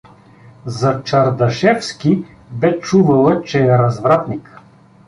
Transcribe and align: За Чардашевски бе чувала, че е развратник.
За 0.65 1.01
Чардашевски 1.03 2.23
бе 2.51 2.79
чувала, 2.81 3.41
че 3.41 3.65
е 3.65 3.77
развратник. 3.77 4.59